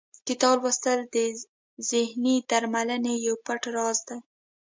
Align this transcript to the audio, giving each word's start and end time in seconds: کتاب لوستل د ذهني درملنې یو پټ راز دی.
کتاب 0.27 0.55
لوستل 0.63 0.99
د 1.15 1.17
ذهني 1.89 2.35
درملنې 2.49 3.15
یو 3.25 3.35
پټ 3.45 3.61
راز 3.75 3.97
دی. 4.07 4.17